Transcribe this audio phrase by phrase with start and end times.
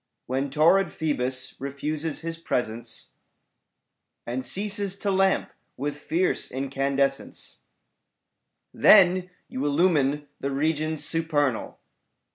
[0.25, 3.11] When torrid Phoebus refuses his presence
[4.25, 7.57] And ceases to lamp with fierce incandescence^
[8.73, 11.77] Then you illumine the regions supernal.